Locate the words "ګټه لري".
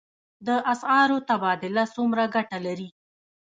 2.35-2.89